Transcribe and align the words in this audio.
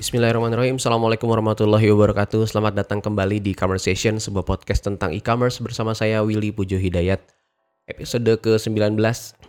Bismillahirrahmanirrahim. 0.00 0.80
Assalamualaikum 0.80 1.28
warahmatullahi 1.28 1.92
wabarakatuh. 1.92 2.48
Selamat 2.48 2.72
datang 2.72 3.04
kembali 3.04 3.36
di 3.36 3.52
Conversation, 3.52 4.16
sebuah 4.16 4.48
podcast 4.48 4.88
tentang 4.88 5.12
e-commerce 5.12 5.60
bersama 5.60 5.92
saya 5.92 6.24
Willy 6.24 6.56
Pujo 6.56 6.80
Hidayat. 6.80 7.20
Episode 7.84 8.40
ke-19. 8.40 8.96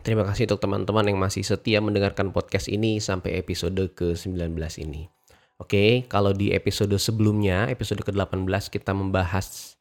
Terima 0.03 0.27
kasih 0.27 0.51
untuk 0.51 0.59
teman-teman 0.59 1.07
yang 1.07 1.15
masih 1.23 1.47
setia 1.47 1.79
mendengarkan 1.79 2.35
podcast 2.35 2.67
ini 2.67 2.99
sampai 2.99 3.39
episode 3.39 3.95
ke-19 3.95 4.51
ini. 4.83 5.07
Oke, 5.55 6.03
kalau 6.11 6.35
di 6.35 6.51
episode 6.51 6.99
sebelumnya, 6.99 7.71
episode 7.71 8.03
ke-18 8.03 8.75
kita 8.75 8.91
membahas 8.91 9.79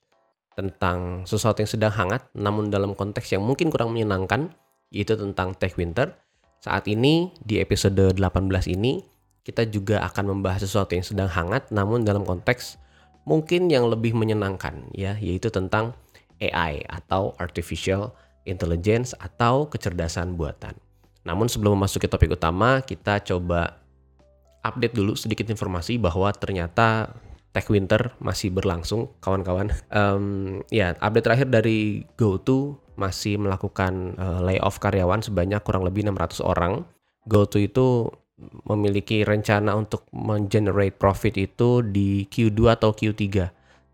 tentang 0.55 1.27
sesuatu 1.27 1.67
yang 1.67 1.71
sedang 1.75 1.91
hangat 1.99 2.31
namun 2.31 2.71
dalam 2.71 2.95
konteks 2.95 3.27
yang 3.35 3.43
mungkin 3.43 3.75
kurang 3.75 3.91
menyenangkan, 3.91 4.55
yaitu 4.95 5.19
tentang 5.19 5.51
Tech 5.59 5.75
Winter. 5.75 6.15
Saat 6.63 6.87
ini 6.87 7.35
di 7.43 7.59
episode 7.59 8.15
18 8.15 8.23
ini 8.71 9.19
kita 9.51 9.67
juga 9.67 10.07
akan 10.07 10.39
membahas 10.39 10.63
sesuatu 10.63 10.95
yang 10.95 11.03
sedang 11.03 11.27
hangat 11.27 11.67
namun 11.75 12.07
dalam 12.07 12.23
konteks 12.23 12.79
mungkin 13.27 13.67
yang 13.67 13.91
lebih 13.91 14.15
menyenangkan 14.15 14.87
ya 14.95 15.19
yaitu 15.19 15.51
tentang 15.51 15.99
AI 16.41 16.87
atau 16.89 17.37
artificial 17.37 18.17
intelligence 18.49 19.13
atau 19.21 19.69
kecerdasan 19.69 20.35
buatan. 20.39 20.73
Namun 21.29 21.53
sebelum 21.53 21.77
memasuki 21.77 22.09
topik 22.09 22.33
utama, 22.33 22.81
kita 22.81 23.21
coba 23.21 23.77
update 24.65 24.97
dulu 24.97 25.13
sedikit 25.13 25.49
informasi 25.53 26.01
bahwa 26.01 26.33
ternyata 26.33 27.13
Tech 27.51 27.67
Winter 27.67 28.15
masih 28.23 28.55
berlangsung, 28.55 29.11
kawan-kawan. 29.19 29.75
Um, 29.91 30.63
ya, 30.71 30.95
update 31.03 31.27
terakhir 31.27 31.49
dari 31.51 32.07
GoTo 32.15 32.79
masih 32.95 33.43
melakukan 33.43 34.15
uh, 34.17 34.41
layoff 34.45 34.79
karyawan 34.79 35.21
sebanyak 35.21 35.61
kurang 35.67 35.83
lebih 35.83 36.07
600 36.07 36.41
orang. 36.47 36.87
GoTo 37.27 37.59
itu 37.59 38.09
memiliki 38.65 39.23
rencana 39.23 39.77
untuk 39.77 40.09
mengenerate 40.13 40.97
profit 40.97 41.37
itu 41.37 41.85
di 41.85 42.25
Q2 42.27 42.81
atau 42.81 42.91
Q3 42.97 43.25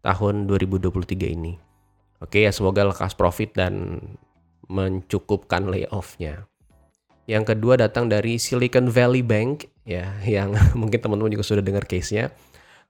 tahun 0.06 0.34
2023 0.46 1.34
ini. 1.34 1.58
Oke 2.22 2.46
ya 2.46 2.52
semoga 2.54 2.86
lekas 2.86 3.12
profit 3.12 3.52
dan 3.52 4.00
mencukupkan 4.70 5.68
layoffnya. 5.68 6.46
Yang 7.26 7.54
kedua 7.54 7.74
datang 7.74 8.06
dari 8.06 8.38
Silicon 8.38 8.86
Valley 8.88 9.26
Bank 9.26 9.66
ya 9.82 10.14
yang 10.38 10.54
mungkin 10.78 10.98
teman-teman 11.02 11.34
juga 11.34 11.44
sudah 11.46 11.62
dengar 11.62 11.84
case-nya. 11.84 12.32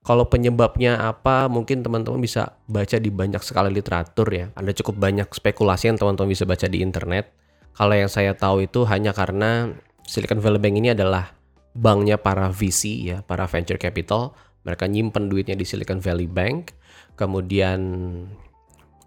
Kalau 0.06 0.30
penyebabnya 0.30 1.02
apa 1.02 1.50
mungkin 1.50 1.82
teman-teman 1.82 2.22
bisa 2.22 2.54
baca 2.70 2.94
di 2.94 3.10
banyak 3.10 3.42
sekali 3.42 3.74
literatur 3.74 4.28
ya. 4.30 4.46
Ada 4.54 4.70
cukup 4.78 5.02
banyak 5.02 5.28
spekulasi 5.34 5.90
yang 5.90 5.98
teman-teman 5.98 6.30
bisa 6.30 6.46
baca 6.46 6.70
di 6.70 6.78
internet. 6.78 7.34
Kalau 7.74 7.92
yang 7.92 8.08
saya 8.08 8.32
tahu 8.32 8.70
itu 8.70 8.86
hanya 8.86 9.10
karena 9.10 9.74
Silicon 10.06 10.38
Valley 10.38 10.62
Bank 10.62 10.78
ini 10.78 10.94
adalah 10.94 11.35
banknya 11.76 12.16
para 12.16 12.48
VC 12.48 13.04
ya, 13.04 13.20
para 13.20 13.44
venture 13.44 13.76
capital, 13.76 14.32
mereka 14.64 14.88
nyimpen 14.88 15.28
duitnya 15.28 15.54
di 15.54 15.68
Silicon 15.68 16.00
Valley 16.00 16.26
Bank, 16.26 16.72
kemudian 17.14 17.80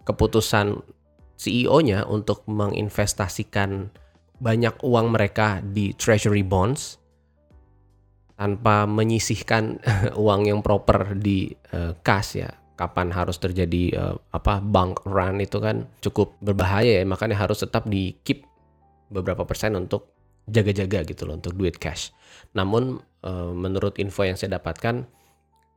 keputusan 0.06 0.80
CEO-nya 1.40 2.06
untuk 2.06 2.46
menginvestasikan 2.46 3.90
banyak 4.40 4.80
uang 4.80 5.12
mereka 5.12 5.60
di 5.60 5.92
treasury 5.92 6.40
bonds 6.40 6.96
tanpa 8.40 8.88
menyisihkan 8.88 9.80
uang 10.22 10.48
yang 10.48 10.60
proper 10.64 11.12
di 11.16 11.52
uh, 11.76 11.92
kas 12.00 12.40
ya. 12.40 12.50
Kapan 12.80 13.12
harus 13.12 13.36
terjadi 13.36 13.92
uh, 14.00 14.16
apa 14.32 14.64
bank 14.64 15.04
run 15.04 15.44
itu 15.44 15.60
kan 15.60 15.84
cukup 16.00 16.40
berbahaya 16.40 17.00
ya. 17.00 17.04
Makanya 17.04 17.36
harus 17.36 17.60
tetap 17.60 17.84
di 17.84 18.16
keep 18.24 18.48
beberapa 19.12 19.44
persen 19.44 19.76
untuk 19.76 20.19
jaga-jaga 20.50 21.06
gitu 21.06 21.24
loh 21.24 21.38
untuk 21.38 21.54
duit 21.54 21.78
cash. 21.78 22.10
Namun 22.52 22.98
uh, 23.22 23.54
menurut 23.54 23.96
info 24.02 24.26
yang 24.26 24.34
saya 24.34 24.58
dapatkan 24.58 25.06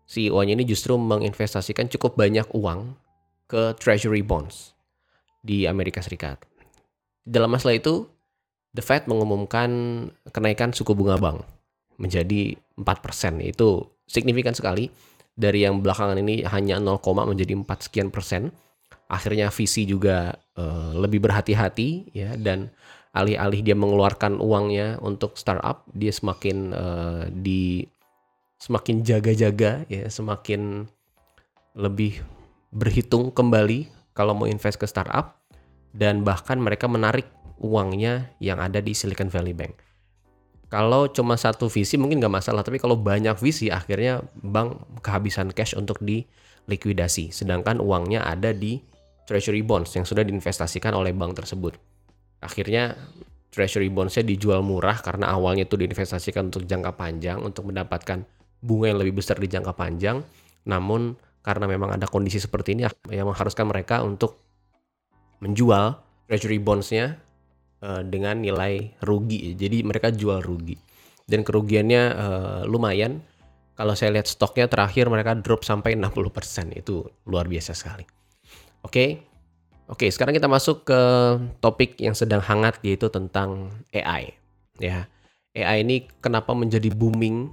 CEO-nya 0.10 0.58
ini 0.58 0.68
justru 0.68 1.00
menginvestasikan 1.00 1.88
cukup 1.88 2.20
banyak 2.20 2.50
uang 2.52 2.98
ke 3.48 3.78
treasury 3.80 4.26
bonds 4.26 4.76
di 5.40 5.70
Amerika 5.70 6.04
Serikat. 6.04 6.42
Dalam 7.24 7.52
masalah 7.56 7.80
itu, 7.80 8.08
The 8.74 8.84
Fed 8.84 9.06
mengumumkan 9.08 9.70
kenaikan 10.34 10.74
suku 10.74 10.98
bunga 10.98 11.16
bank 11.22 11.46
menjadi 12.02 12.58
4%. 12.76 13.40
Itu 13.46 13.94
signifikan 14.10 14.58
sekali. 14.58 14.90
Dari 15.34 15.66
yang 15.66 15.82
belakangan 15.82 16.18
ini 16.22 16.46
hanya 16.46 16.78
0, 16.78 17.02
menjadi 17.30 17.54
4 17.58 17.66
sekian 17.86 18.10
persen. 18.10 18.54
Akhirnya 19.10 19.54
VC 19.54 19.86
juga 19.86 20.38
uh, 20.58 20.94
lebih 20.98 21.22
berhati-hati 21.22 22.14
ya 22.14 22.34
dan 22.34 22.74
alih-alih 23.14 23.62
dia 23.62 23.78
mengeluarkan 23.78 24.42
uangnya 24.42 24.98
untuk 25.00 25.38
startup, 25.38 25.86
dia 25.94 26.10
semakin 26.10 26.58
uh, 26.74 27.24
di 27.30 27.86
semakin 28.58 29.06
jaga-jaga 29.06 29.86
ya, 29.86 30.10
semakin 30.10 30.90
lebih 31.78 32.26
berhitung 32.74 33.30
kembali 33.30 33.86
kalau 34.18 34.34
mau 34.34 34.50
invest 34.50 34.82
ke 34.82 34.90
startup 34.90 35.38
dan 35.94 36.26
bahkan 36.26 36.58
mereka 36.58 36.90
menarik 36.90 37.30
uangnya 37.62 38.34
yang 38.42 38.58
ada 38.58 38.82
di 38.82 38.98
Silicon 38.98 39.30
Valley 39.30 39.54
Bank. 39.54 39.78
Kalau 40.74 41.06
cuma 41.06 41.38
satu 41.38 41.70
visi 41.70 42.02
mungkin 42.02 42.18
nggak 42.18 42.34
masalah, 42.34 42.66
tapi 42.66 42.82
kalau 42.82 42.98
banyak 42.98 43.38
visi 43.38 43.70
akhirnya 43.70 44.26
bank 44.42 44.74
kehabisan 45.06 45.54
cash 45.54 45.78
untuk 45.78 46.02
di 46.02 46.26
likuidasi, 46.66 47.30
sedangkan 47.30 47.78
uangnya 47.78 48.26
ada 48.26 48.50
di 48.50 48.82
treasury 49.30 49.62
bonds 49.62 49.94
yang 49.94 50.02
sudah 50.02 50.26
diinvestasikan 50.26 50.98
oleh 50.98 51.14
bank 51.14 51.38
tersebut 51.38 51.93
akhirnya 52.44 53.00
treasury 53.54 53.88
bondsnya 53.94 54.26
dijual 54.26 54.66
murah 54.66 54.98
karena 54.98 55.30
awalnya 55.30 55.70
itu 55.70 55.78
diinvestasikan 55.78 56.50
untuk 56.50 56.66
jangka 56.66 56.98
panjang 56.98 57.38
untuk 57.38 57.70
mendapatkan 57.70 58.26
bunga 58.64 58.86
yang 58.90 59.00
lebih 59.00 59.22
besar 59.22 59.38
di 59.38 59.46
jangka 59.46 59.78
panjang. 59.78 60.26
Namun 60.66 61.14
karena 61.46 61.70
memang 61.70 61.94
ada 61.94 62.10
kondisi 62.10 62.42
seperti 62.42 62.74
ini 62.74 62.90
yang 63.14 63.30
mengharuskan 63.30 63.70
mereka 63.70 64.02
untuk 64.02 64.42
menjual 65.44 66.00
treasury 66.26 66.58
bondsnya 66.58 67.20
uh, 67.84 68.02
dengan 68.02 68.42
nilai 68.42 68.96
rugi. 69.04 69.54
Jadi 69.54 69.84
mereka 69.84 70.10
jual 70.10 70.42
rugi. 70.42 70.80
Dan 71.28 71.46
kerugiannya 71.46 72.04
uh, 72.16 72.62
lumayan. 72.66 73.22
Kalau 73.74 73.98
saya 73.98 74.14
lihat 74.14 74.30
stoknya 74.30 74.70
terakhir 74.70 75.10
mereka 75.10 75.34
drop 75.34 75.66
sampai 75.66 75.98
60% 75.98 76.78
itu 76.78 77.10
luar 77.26 77.50
biasa 77.50 77.74
sekali. 77.74 78.06
Oke? 78.86 78.90
okay? 78.90 79.10
Oke, 79.92 80.08
sekarang 80.08 80.32
kita 80.32 80.48
masuk 80.48 80.88
ke 80.88 81.02
topik 81.60 82.00
yang 82.00 82.16
sedang 82.16 82.40
hangat 82.40 82.80
yaitu 82.88 83.12
tentang 83.12 83.68
AI. 83.92 84.32
Ya, 84.80 85.12
AI 85.52 85.84
ini 85.84 86.08
kenapa 86.24 86.56
menjadi 86.56 86.88
booming? 86.88 87.52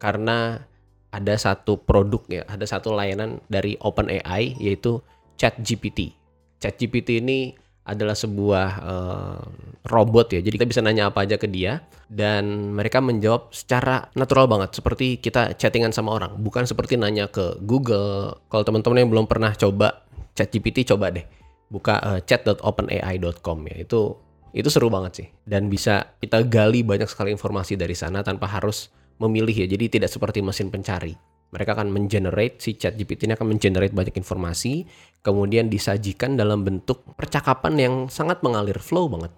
Karena 0.00 0.64
ada 1.12 1.34
satu 1.36 1.76
produk 1.76 2.24
ya, 2.32 2.42
ada 2.48 2.64
satu 2.64 2.96
layanan 2.96 3.44
dari 3.52 3.76
OpenAI 3.76 4.56
yaitu 4.56 5.04
ChatGPT. 5.36 6.16
ChatGPT 6.64 7.20
ini 7.20 7.52
adalah 7.82 8.14
sebuah 8.16 8.68
uh, 8.80 9.42
robot 9.90 10.32
ya. 10.32 10.40
Jadi 10.40 10.54
kita 10.56 10.66
bisa 10.70 10.80
nanya 10.80 11.12
apa 11.12 11.26
aja 11.26 11.36
ke 11.36 11.50
dia 11.50 11.82
dan 12.08 12.72
mereka 12.72 13.02
menjawab 13.02 13.52
secara 13.52 14.08
natural 14.16 14.46
banget 14.48 14.78
seperti 14.78 15.18
kita 15.18 15.58
chattingan 15.58 15.92
sama 15.92 16.14
orang, 16.14 16.38
bukan 16.40 16.64
seperti 16.64 16.96
nanya 16.96 17.28
ke 17.28 17.60
Google. 17.60 18.38
Kalau 18.48 18.64
teman-teman 18.64 19.02
yang 19.04 19.10
belum 19.10 19.26
pernah 19.26 19.52
coba 19.52 20.01
ChatGPT 20.36 20.88
coba 20.88 21.12
deh 21.12 21.24
buka 21.72 21.96
uh, 22.00 22.20
chat.openai.com 22.20 23.58
ya. 23.68 23.76
Itu 23.84 24.20
itu 24.52 24.68
seru 24.68 24.92
banget 24.92 25.12
sih 25.16 25.28
dan 25.48 25.72
bisa 25.72 26.12
kita 26.20 26.44
gali 26.44 26.84
banyak 26.84 27.08
sekali 27.08 27.32
informasi 27.32 27.80
dari 27.80 27.96
sana 27.96 28.20
tanpa 28.20 28.44
harus 28.48 28.92
memilih 29.16 29.54
ya. 29.54 29.66
Jadi 29.70 30.00
tidak 30.00 30.12
seperti 30.12 30.44
mesin 30.44 30.68
pencari. 30.68 31.16
Mereka 31.52 31.76
akan 31.76 31.92
mengenerate 31.92 32.64
si 32.64 32.80
ChatGPT 32.80 33.28
ini 33.28 33.36
akan 33.36 33.52
mengenerate 33.52 33.92
banyak 33.92 34.16
informasi, 34.16 34.88
kemudian 35.20 35.68
disajikan 35.68 36.32
dalam 36.32 36.64
bentuk 36.64 37.04
percakapan 37.12 37.76
yang 37.76 37.94
sangat 38.08 38.40
mengalir 38.40 38.80
flow 38.80 39.12
banget. 39.12 39.36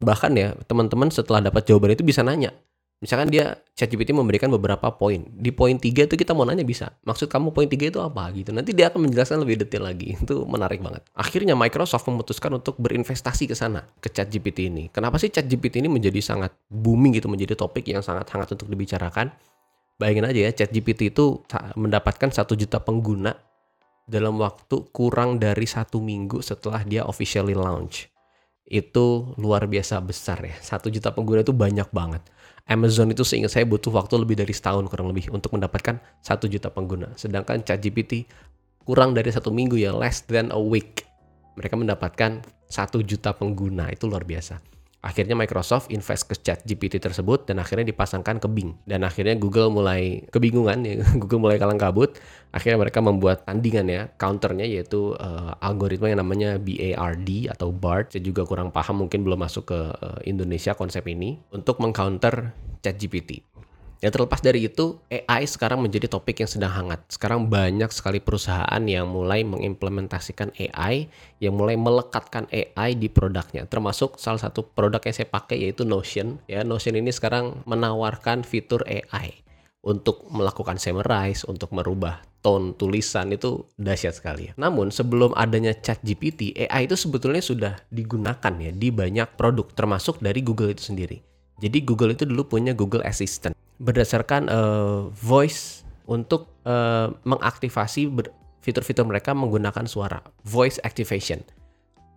Bahkan 0.00 0.32
ya, 0.40 0.56
teman-teman 0.64 1.12
setelah 1.12 1.44
dapat 1.44 1.68
jawaban 1.68 1.92
itu 1.92 2.00
bisa 2.00 2.24
nanya, 2.24 2.56
Misalkan 3.00 3.32
dia 3.32 3.56
ChatGPT 3.80 4.12
memberikan 4.12 4.52
beberapa 4.52 4.92
poin. 4.92 5.24
Di 5.32 5.48
poin 5.56 5.72
3 5.72 6.04
itu 6.04 6.14
kita 6.20 6.36
mau 6.36 6.44
nanya 6.44 6.68
bisa. 6.68 6.92
Maksud 7.08 7.32
kamu 7.32 7.48
poin 7.56 7.64
3 7.64 7.88
itu 7.88 7.96
apa 7.96 8.28
gitu. 8.36 8.52
Nanti 8.52 8.76
dia 8.76 8.92
akan 8.92 9.08
menjelaskan 9.08 9.40
lebih 9.40 9.64
detail 9.64 9.88
lagi. 9.88 10.12
Itu 10.22 10.44
menarik 10.44 10.84
banget. 10.84 11.08
Akhirnya 11.16 11.56
Microsoft 11.56 12.04
memutuskan 12.12 12.60
untuk 12.60 12.76
berinvestasi 12.76 13.48
ke 13.48 13.56
sana, 13.56 13.88
ke 14.04 14.12
ChatGPT 14.12 14.68
ini. 14.68 14.92
Kenapa 14.92 15.16
sih 15.16 15.32
ChatGPT 15.32 15.80
ini 15.80 15.88
menjadi 15.88 16.20
sangat 16.20 16.52
booming 16.68 17.16
gitu, 17.16 17.32
menjadi 17.32 17.56
topik 17.56 17.88
yang 17.88 18.04
sangat 18.04 18.28
hangat 18.36 18.52
untuk 18.52 18.68
dibicarakan? 18.68 19.32
Bayangin 19.96 20.28
aja 20.28 20.40
ya, 20.44 20.50
ChatGPT 20.52 21.16
itu 21.16 21.40
mendapatkan 21.80 22.28
satu 22.28 22.52
juta 22.52 22.84
pengguna 22.84 23.32
dalam 24.04 24.36
waktu 24.36 24.92
kurang 24.92 25.40
dari 25.40 25.64
satu 25.64 26.04
minggu 26.04 26.44
setelah 26.44 26.84
dia 26.84 27.08
officially 27.08 27.56
launch. 27.56 28.12
Itu 28.68 29.32
luar 29.40 29.64
biasa 29.64 30.04
besar 30.04 30.44
ya. 30.44 30.56
Satu 30.60 30.92
juta 30.92 31.16
pengguna 31.16 31.40
itu 31.40 31.56
banyak 31.56 31.88
banget 31.96 32.20
Amazon 32.70 33.10
itu 33.10 33.26
seingat 33.26 33.50
saya 33.50 33.66
butuh 33.66 33.90
waktu 33.90 34.14
lebih 34.14 34.38
dari 34.38 34.54
setahun 34.54 34.86
kurang 34.86 35.10
lebih 35.10 35.34
untuk 35.34 35.58
mendapatkan 35.58 35.98
satu 36.22 36.46
juta 36.46 36.70
pengguna. 36.70 37.10
Sedangkan 37.18 37.66
ChatGPT 37.66 38.30
kurang 38.86 39.10
dari 39.10 39.34
satu 39.34 39.50
minggu 39.50 39.74
ya, 39.74 39.90
less 39.90 40.22
than 40.30 40.54
a 40.54 40.60
week. 40.62 41.02
Mereka 41.58 41.74
mendapatkan 41.74 42.46
satu 42.70 43.02
juta 43.02 43.34
pengguna, 43.34 43.90
itu 43.90 44.06
luar 44.06 44.22
biasa. 44.22 44.62
Akhirnya 45.00 45.32
Microsoft 45.32 45.88
invest 45.88 46.28
ke 46.28 46.36
chat 46.36 46.60
GPT 46.60 47.00
tersebut 47.00 47.48
dan 47.48 47.56
akhirnya 47.56 47.88
dipasangkan 47.88 48.36
ke 48.36 48.48
Bing. 48.52 48.76
Dan 48.84 49.00
akhirnya 49.00 49.32
Google 49.40 49.72
mulai 49.72 50.28
kebingungan, 50.28 50.84
ya. 50.84 51.00
Google 51.24 51.40
mulai 51.40 51.56
kalang 51.56 51.80
kabut. 51.80 52.20
Akhirnya 52.52 52.76
mereka 52.76 53.00
membuat 53.00 53.48
tandingan 53.48 53.88
ya, 53.88 54.02
counternya 54.20 54.68
yaitu 54.68 55.16
uh, 55.16 55.56
algoritma 55.64 56.12
yang 56.12 56.20
namanya 56.20 56.60
BARD 56.60 57.48
atau 57.48 57.72
BARD. 57.72 58.12
Saya 58.12 58.22
juga 58.28 58.44
kurang 58.44 58.68
paham, 58.68 59.08
mungkin 59.08 59.24
belum 59.24 59.40
masuk 59.40 59.72
ke 59.72 59.80
uh, 59.80 60.20
Indonesia 60.28 60.76
konsep 60.76 61.08
ini. 61.08 61.40
Untuk 61.48 61.80
mengcounter 61.80 62.52
chat 62.84 63.00
GPT. 63.00 63.40
Ya 64.00 64.08
terlepas 64.08 64.40
dari 64.40 64.64
itu, 64.64 64.96
AI 65.12 65.44
sekarang 65.44 65.84
menjadi 65.84 66.08
topik 66.08 66.40
yang 66.40 66.48
sedang 66.48 66.72
hangat. 66.72 67.04
Sekarang 67.12 67.52
banyak 67.52 67.92
sekali 67.92 68.16
perusahaan 68.16 68.80
yang 68.88 69.12
mulai 69.12 69.44
mengimplementasikan 69.44 70.56
AI, 70.56 71.12
yang 71.36 71.52
mulai 71.52 71.76
melekatkan 71.76 72.48
AI 72.48 72.96
di 72.96 73.12
produknya. 73.12 73.68
Termasuk 73.68 74.16
salah 74.16 74.40
satu 74.40 74.64
produk 74.64 75.04
yang 75.04 75.12
saya 75.12 75.28
pakai 75.28 75.68
yaitu 75.68 75.84
Notion. 75.84 76.40
Ya, 76.48 76.64
Notion 76.64 76.96
ini 76.96 77.12
sekarang 77.12 77.60
menawarkan 77.68 78.40
fitur 78.40 78.80
AI 78.88 79.44
untuk 79.84 80.24
melakukan 80.32 80.80
summarize, 80.80 81.44
untuk 81.44 81.68
merubah 81.76 82.24
tone 82.40 82.72
tulisan 82.80 83.28
itu 83.36 83.68
dahsyat 83.76 84.16
sekali. 84.16 84.48
Ya. 84.48 84.52
Namun 84.56 84.88
sebelum 84.88 85.36
adanya 85.36 85.76
Chat 85.76 86.00
GPT, 86.00 86.56
AI 86.56 86.88
itu 86.88 86.96
sebetulnya 86.96 87.44
sudah 87.44 87.76
digunakan 87.92 88.52
ya 88.56 88.72
di 88.72 88.88
banyak 88.88 89.36
produk, 89.36 89.68
termasuk 89.76 90.24
dari 90.24 90.40
Google 90.40 90.72
itu 90.72 90.88
sendiri. 90.88 91.20
Jadi 91.60 91.84
Google 91.84 92.16
itu 92.16 92.24
dulu 92.24 92.48
punya 92.48 92.72
Google 92.72 93.04
Assistant 93.04 93.52
berdasarkan 93.80 94.52
uh, 94.52 95.08
voice 95.16 95.82
untuk 96.04 96.52
uh, 96.68 97.08
mengaktifasi 97.24 98.12
fitur-fitur 98.60 99.08
mereka 99.08 99.32
menggunakan 99.32 99.88
suara 99.88 100.20
voice 100.44 100.76
activation. 100.84 101.40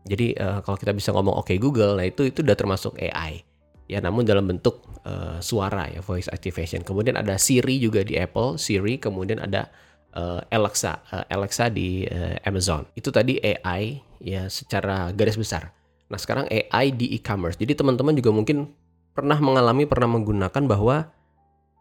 Jadi 0.04 0.36
uh, 0.36 0.60
kalau 0.60 0.76
kita 0.76 0.92
bisa 0.92 1.16
ngomong 1.16 1.40
oke 1.40 1.48
okay 1.48 1.58
Google, 1.58 1.96
nah 1.96 2.04
itu 2.04 2.28
itu 2.28 2.44
udah 2.44 2.60
termasuk 2.60 3.00
AI 3.00 3.48
ya, 3.88 4.04
namun 4.04 4.28
dalam 4.28 4.44
bentuk 4.44 4.84
uh, 5.08 5.40
suara 5.40 5.88
ya 5.88 6.04
voice 6.04 6.28
activation. 6.28 6.84
Kemudian 6.84 7.16
ada 7.16 7.40
Siri 7.40 7.80
juga 7.80 8.04
di 8.04 8.20
Apple, 8.20 8.60
Siri, 8.60 9.00
kemudian 9.00 9.40
ada 9.40 9.72
uh, 10.20 10.44
Alexa, 10.52 11.00
uh, 11.16 11.24
Alexa 11.32 11.72
di 11.72 12.04
uh, 12.12 12.36
Amazon. 12.44 12.84
Itu 13.00 13.16
tadi 13.16 13.40
AI 13.40 14.04
ya 14.20 14.52
secara 14.52 15.16
garis 15.16 15.40
besar. 15.40 15.72
Nah 16.12 16.20
sekarang 16.20 16.52
AI 16.52 16.92
di 16.92 17.16
e-commerce. 17.16 17.56
Jadi 17.56 17.80
teman-teman 17.80 18.12
juga 18.20 18.36
mungkin 18.36 18.68
pernah 19.16 19.40
mengalami, 19.40 19.88
pernah 19.88 20.12
menggunakan 20.12 20.64
bahwa 20.68 21.08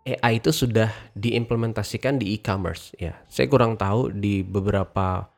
AI 0.03 0.43
itu 0.43 0.51
sudah 0.51 0.91
diimplementasikan 1.15 2.19
di 2.19 2.35
e-commerce 2.35 2.91
ya. 2.99 3.15
Saya 3.31 3.47
kurang 3.47 3.79
tahu 3.79 4.11
di 4.11 4.43
beberapa 4.43 5.31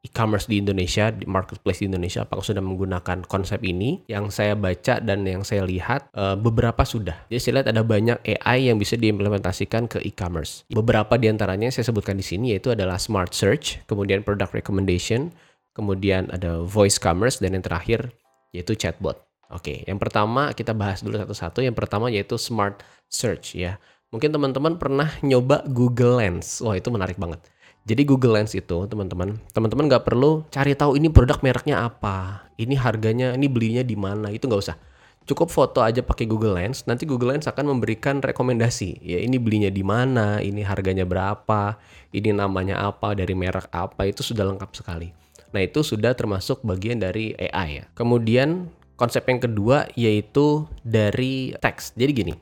e-commerce 0.00 0.48
di 0.48 0.64
Indonesia, 0.64 1.12
di 1.12 1.28
marketplace 1.28 1.84
di 1.84 1.86
Indonesia 1.92 2.24
apakah 2.24 2.40
sudah 2.40 2.64
menggunakan 2.64 3.28
konsep 3.28 3.60
ini. 3.60 4.00
Yang 4.08 4.40
saya 4.40 4.56
baca 4.56 5.04
dan 5.04 5.28
yang 5.28 5.44
saya 5.44 5.68
lihat 5.68 6.08
uh, 6.16 6.36
beberapa 6.36 6.80
sudah. 6.88 7.28
Jadi 7.28 7.40
saya 7.40 7.52
lihat 7.60 7.68
ada 7.68 7.84
banyak 7.84 8.18
AI 8.24 8.72
yang 8.72 8.80
bisa 8.80 8.96
diimplementasikan 8.96 9.86
ke 9.92 10.00
e-commerce. 10.00 10.64
Beberapa 10.72 11.20
di 11.20 11.28
antaranya 11.28 11.68
saya 11.68 11.84
sebutkan 11.84 12.16
di 12.16 12.24
sini 12.24 12.56
yaitu 12.56 12.72
adalah 12.72 12.96
smart 12.96 13.36
search, 13.36 13.84
kemudian 13.84 14.24
product 14.24 14.56
recommendation, 14.56 15.28
kemudian 15.76 16.32
ada 16.32 16.64
voice 16.64 16.96
commerce 16.96 17.36
dan 17.36 17.52
yang 17.52 17.64
terakhir 17.64 18.08
yaitu 18.56 18.74
chatbot. 18.74 19.29
Oke, 19.50 19.82
yang 19.84 19.98
pertama 19.98 20.54
kita 20.54 20.70
bahas 20.70 21.02
dulu 21.02 21.18
satu-satu. 21.18 21.60
Yang 21.60 21.76
pertama 21.76 22.06
yaitu 22.06 22.38
smart 22.38 22.86
search 23.10 23.58
ya. 23.58 23.82
Mungkin 24.10 24.30
teman-teman 24.34 24.78
pernah 24.78 25.10
nyoba 25.22 25.62
Google 25.70 26.18
Lens. 26.22 26.62
Wah, 26.62 26.74
itu 26.74 26.90
menarik 26.90 27.18
banget. 27.18 27.42
Jadi 27.86 28.02
Google 28.04 28.36
Lens 28.36 28.52
itu, 28.52 28.78
teman-teman, 28.86 29.40
teman-teman 29.56 29.88
nggak 29.88 30.04
perlu 30.04 30.44
cari 30.52 30.76
tahu 30.76 31.00
ini 31.00 31.08
produk 31.08 31.40
mereknya 31.40 31.80
apa, 31.88 32.44
ini 32.60 32.76
harganya, 32.76 33.32
ini 33.32 33.48
belinya 33.48 33.80
di 33.80 33.96
mana, 33.96 34.28
itu 34.28 34.44
nggak 34.44 34.62
usah. 34.62 34.76
Cukup 35.24 35.48
foto 35.48 35.80
aja 35.80 36.04
pakai 36.04 36.28
Google 36.28 36.60
Lens, 36.60 36.84
nanti 36.84 37.08
Google 37.08 37.32
Lens 37.32 37.48
akan 37.48 37.72
memberikan 37.72 38.20
rekomendasi. 38.20 39.00
Ya, 39.00 39.24
ini 39.24 39.40
belinya 39.40 39.72
di 39.72 39.80
mana, 39.80 40.44
ini 40.44 40.60
harganya 40.60 41.08
berapa, 41.08 41.80
ini 42.12 42.36
namanya 42.36 42.84
apa, 42.84 43.16
dari 43.16 43.32
merek 43.32 43.72
apa, 43.72 44.04
itu 44.04 44.20
sudah 44.20 44.44
lengkap 44.44 44.70
sekali. 44.76 45.16
Nah, 45.50 45.60
itu 45.64 45.80
sudah 45.80 46.12
termasuk 46.14 46.60
bagian 46.62 47.00
dari 47.00 47.32
AI 47.34 47.82
ya. 47.82 47.84
Kemudian 47.96 48.70
konsep 49.00 49.24
yang 49.24 49.40
kedua 49.40 49.88
yaitu 49.96 50.68
dari 50.84 51.56
teks. 51.56 51.96
Jadi 51.96 52.12
gini, 52.12 52.32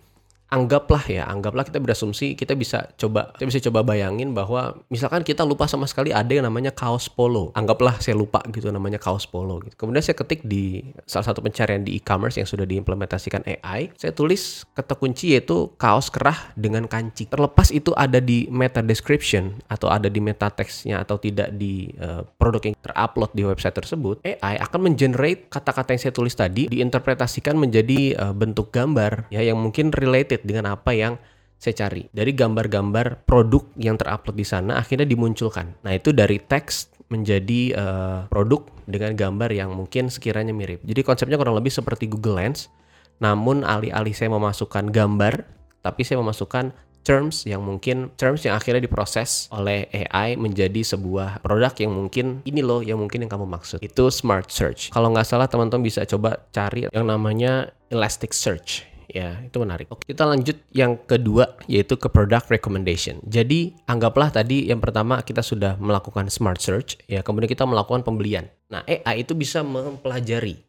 anggaplah 0.49 1.05
ya, 1.05 1.29
anggaplah 1.29 1.69
kita 1.69 1.79
berasumsi 1.81 2.33
kita 2.33 2.57
bisa 2.57 2.89
coba 2.97 3.33
kita 3.37 3.45
bisa 3.45 3.61
coba 3.69 3.85
bayangin 3.85 4.33
bahwa 4.33 4.81
misalkan 4.89 5.21
kita 5.21 5.45
lupa 5.45 5.69
sama 5.69 5.85
sekali 5.85 6.09
ada 6.13 6.29
yang 6.33 6.49
namanya 6.49 6.73
kaos 6.73 7.09
polo. 7.13 7.53
Anggaplah 7.53 8.01
saya 8.01 8.17
lupa 8.17 8.41
gitu 8.49 8.73
namanya 8.73 8.97
kaos 8.97 9.29
polo 9.29 9.61
gitu. 9.61 9.77
Kemudian 9.77 10.01
saya 10.01 10.17
ketik 10.17 10.45
di 10.49 10.81
salah 11.05 11.29
satu 11.29 11.45
pencarian 11.45 11.85
di 11.85 12.01
e-commerce 12.01 12.41
yang 12.41 12.49
sudah 12.49 12.65
diimplementasikan 12.65 13.45
AI, 13.45 13.93
saya 14.01 14.17
tulis 14.17 14.65
kata 14.73 14.97
kunci 14.97 15.37
yaitu 15.37 15.69
kaos 15.77 16.09
kerah 16.09 16.53
dengan 16.57 16.89
kancing. 16.89 17.29
Terlepas 17.29 17.69
itu 17.69 17.93
ada 17.93 18.19
di 18.19 18.49
meta 18.49 18.81
description 18.81 19.61
atau 19.69 19.93
ada 19.93 20.09
di 20.09 20.21
meta 20.25 20.49
teksnya 20.49 21.05
atau 21.05 21.21
tidak 21.21 21.53
di 21.55 21.93
uh, 22.01 22.25
produk 22.41 22.73
yang 22.73 22.77
terupload 22.81 23.31
di 23.37 23.43
website 23.45 23.77
tersebut, 23.77 24.25
AI 24.25 24.57
akan 24.65 24.89
mengenerate 24.89 25.53
kata-kata 25.53 25.93
yang 25.93 26.03
saya 26.09 26.15
tulis 26.17 26.33
tadi 26.33 26.73
diinterpretasikan 26.73 27.55
menjadi 27.61 28.17
uh, 28.17 28.35
bentuk 28.35 28.73
gambar 28.73 29.29
ya 29.29 29.45
yang 29.45 29.61
mungkin 29.61 29.93
related 29.93 30.38
relate 30.39 30.47
dengan 30.47 30.71
apa 30.71 30.95
yang 30.95 31.19
saya 31.59 31.75
cari. 31.75 32.07
Dari 32.15 32.31
gambar-gambar 32.39 33.27
produk 33.27 33.67
yang 33.75 33.99
terupload 33.99 34.39
di 34.39 34.47
sana 34.47 34.79
akhirnya 34.79 35.11
dimunculkan. 35.11 35.75
Nah, 35.83 35.93
itu 35.99 36.15
dari 36.15 36.39
teks 36.39 36.95
menjadi 37.11 37.61
uh, 37.75 38.21
produk 38.31 38.63
dengan 38.87 39.17
gambar 39.19 39.51
yang 39.51 39.75
mungkin 39.75 40.07
sekiranya 40.13 40.55
mirip. 40.55 40.85
Jadi 40.87 41.01
konsepnya 41.03 41.35
kurang 41.35 41.59
lebih 41.59 41.75
seperti 41.75 42.07
Google 42.07 42.39
Lens. 42.39 42.71
Namun 43.19 43.67
alih-alih 43.67 44.15
saya 44.15 44.31
memasukkan 44.31 44.95
gambar, 44.95 45.43
tapi 45.83 46.07
saya 46.07 46.23
memasukkan 46.23 46.71
terms 47.03 47.49
yang 47.49 47.65
mungkin 47.65 48.13
terms 48.21 48.45
yang 48.45 48.55
akhirnya 48.55 48.85
diproses 48.85 49.49
oleh 49.49 49.89
AI 49.91 50.37
menjadi 50.37 50.85
sebuah 50.85 51.41
produk 51.41 51.73
yang 51.81 51.97
mungkin 51.97 52.45
ini 52.45 52.61
loh 52.61 52.85
yang 52.85 53.01
mungkin 53.01 53.25
yang 53.25 53.33
kamu 53.33 53.49
maksud 53.49 53.81
itu 53.81 54.13
smart 54.13 54.53
search 54.53 54.93
kalau 54.93 55.09
nggak 55.09 55.25
salah 55.25 55.49
teman-teman 55.49 55.89
bisa 55.89 56.05
coba 56.05 56.45
cari 56.53 56.85
yang 56.93 57.09
namanya 57.09 57.73
elastic 57.89 58.37
search 58.37 58.85
ya 59.09 59.41
itu 59.43 59.57
menarik. 59.59 59.89
Oke, 59.91 60.13
kita 60.13 60.29
lanjut 60.29 60.61
yang 60.71 61.01
kedua 61.09 61.57
yaitu 61.67 61.97
ke 61.97 62.13
product 62.13 62.53
recommendation. 62.53 63.19
Jadi 63.25 63.75
anggaplah 63.89 64.31
tadi 64.31 64.69
yang 64.69 64.79
pertama 64.79 65.25
kita 65.25 65.41
sudah 65.41 65.81
melakukan 65.81 66.29
smart 66.29 66.61
search 66.61 67.01
ya, 67.09 67.25
kemudian 67.25 67.49
kita 67.49 67.65
melakukan 67.65 68.05
pembelian. 68.05 68.47
Nah, 68.69 68.85
AI 68.85 69.25
itu 69.25 69.33
bisa 69.33 69.65
mempelajari 69.65 70.69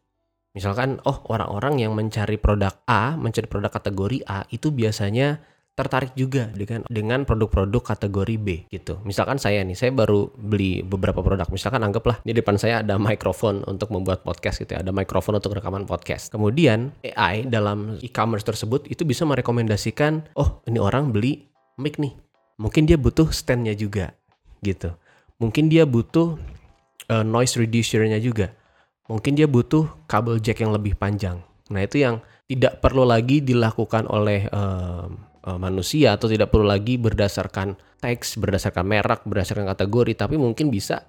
Misalkan, 0.50 0.98
oh 1.06 1.22
orang-orang 1.30 1.78
yang 1.78 1.94
mencari 1.94 2.34
produk 2.34 2.74
A, 2.90 3.14
mencari 3.14 3.46
produk 3.46 3.70
kategori 3.70 4.26
A 4.26 4.42
itu 4.50 4.74
biasanya 4.74 5.38
tertarik 5.80 6.12
juga 6.12 6.52
dengan 6.52 6.84
dengan 6.92 7.24
produk-produk 7.24 7.96
kategori 7.96 8.36
B 8.36 8.48
gitu. 8.68 9.00
Misalkan 9.08 9.40
saya 9.40 9.64
nih, 9.64 9.72
saya 9.72 9.88
baru 9.96 10.28
beli 10.36 10.84
beberapa 10.84 11.24
produk. 11.24 11.48
Misalkan 11.48 11.80
anggaplah 11.80 12.20
di 12.20 12.36
depan 12.36 12.60
saya 12.60 12.84
ada 12.84 13.00
mikrofon 13.00 13.64
untuk 13.64 13.88
membuat 13.88 14.20
podcast 14.20 14.60
gitu 14.60 14.76
ya, 14.76 14.84
ada 14.84 14.92
mikrofon 14.92 15.40
untuk 15.40 15.56
rekaman 15.56 15.88
podcast. 15.88 16.28
Kemudian 16.28 16.92
AI 17.00 17.48
dalam 17.48 17.96
e-commerce 18.04 18.44
tersebut 18.44 18.84
itu 18.92 19.08
bisa 19.08 19.24
merekomendasikan, 19.24 20.28
oh 20.36 20.60
ini 20.68 20.76
orang 20.76 21.08
beli 21.08 21.48
mic 21.80 21.96
nih. 21.96 22.12
Mungkin 22.60 22.84
dia 22.84 23.00
butuh 23.00 23.32
standnya 23.32 23.72
juga 23.72 24.12
gitu. 24.60 24.92
Mungkin 25.40 25.72
dia 25.72 25.88
butuh 25.88 26.36
uh, 27.08 27.24
noise 27.24 27.56
reducernya 27.56 28.20
juga. 28.20 28.52
Mungkin 29.08 29.32
dia 29.32 29.48
butuh 29.48 29.88
kabel 30.04 30.36
jack 30.44 30.60
yang 30.60 30.76
lebih 30.76 30.94
panjang. 31.00 31.40
Nah 31.72 31.80
itu 31.80 32.04
yang 32.04 32.20
tidak 32.50 32.82
perlu 32.82 33.06
lagi 33.06 33.40
dilakukan 33.40 34.10
oleh 34.10 34.50
uh, 34.50 35.06
uh, 35.44 35.58
manusia 35.60 36.16
atau 36.16 36.28
tidak 36.28 36.52
perlu 36.52 36.68
lagi 36.68 36.96
berdasarkan 36.96 37.76
teks, 38.00 38.40
berdasarkan 38.40 38.84
merek, 38.84 39.20
berdasarkan 39.28 39.68
kategori, 39.68 40.12
tapi 40.16 40.40
mungkin 40.40 40.72
bisa 40.72 41.04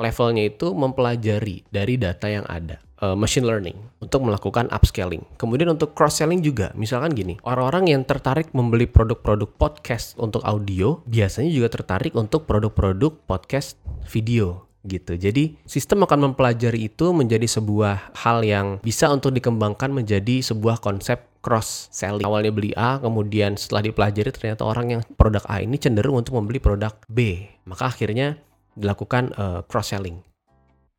levelnya 0.00 0.48
itu 0.48 0.72
mempelajari 0.72 1.68
dari 1.68 1.94
data 2.00 2.26
yang 2.26 2.48
ada. 2.48 2.80
Uh, 3.00 3.16
machine 3.16 3.48
learning 3.48 3.80
untuk 4.04 4.20
melakukan 4.20 4.68
upscaling. 4.68 5.24
Kemudian 5.40 5.72
untuk 5.72 5.96
cross 5.96 6.20
selling 6.20 6.44
juga, 6.44 6.68
misalkan 6.76 7.16
gini, 7.16 7.40
orang-orang 7.48 7.96
yang 7.96 8.02
tertarik 8.04 8.52
membeli 8.52 8.84
produk-produk 8.84 9.48
podcast 9.56 10.20
untuk 10.20 10.44
audio 10.44 11.00
biasanya 11.08 11.48
juga 11.48 11.72
tertarik 11.72 12.12
untuk 12.12 12.44
produk-produk 12.44 13.16
podcast 13.24 13.80
video 14.04 14.69
gitu. 14.84 15.16
Jadi 15.16 15.60
sistem 15.68 16.08
akan 16.08 16.32
mempelajari 16.32 16.88
itu 16.88 17.12
menjadi 17.12 17.44
sebuah 17.44 18.16
hal 18.16 18.40
yang 18.46 18.80
bisa 18.80 19.12
untuk 19.12 19.36
dikembangkan 19.36 19.92
menjadi 19.92 20.40
sebuah 20.40 20.80
konsep 20.80 21.20
cross 21.44 21.88
selling. 21.92 22.24
Awalnya 22.24 22.52
beli 22.52 22.72
A, 22.76 23.00
kemudian 23.00 23.60
setelah 23.60 23.84
dipelajari 23.84 24.30
ternyata 24.32 24.64
orang 24.64 24.86
yang 24.98 25.02
produk 25.16 25.44
A 25.48 25.60
ini 25.60 25.76
cenderung 25.76 26.16
untuk 26.20 26.36
membeli 26.36 26.60
produk 26.60 26.96
B. 27.08 27.44
Maka 27.68 27.92
akhirnya 27.92 28.40
dilakukan 28.76 29.36
uh, 29.36 29.60
cross 29.68 29.92
selling 29.92 30.20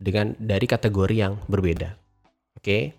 dengan 0.02 0.34
dari 0.38 0.66
kategori 0.66 1.16
yang 1.18 1.34
berbeda. 1.46 1.98
Oke. 2.58 2.94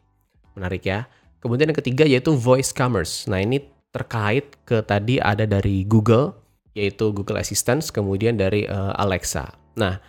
Menarik 0.55 0.83
ya. 0.87 1.07
Kemudian 1.43 1.71
yang 1.75 1.79
ketiga 1.79 2.07
yaitu 2.07 2.35
voice 2.39 2.71
commerce. 2.71 3.27
Nah, 3.27 3.43
ini 3.43 3.62
terkait 3.91 4.55
ke 4.62 4.83
tadi 4.87 5.19
ada 5.19 5.43
dari 5.47 5.83
Google 5.83 6.39
yaitu 6.73 7.12
Google 7.12 7.37
Assistant, 7.37 7.85
kemudian 7.93 8.41
dari 8.41 8.65
uh, 8.65 8.97
Alexa. 8.97 9.53
Nah, 9.77 10.01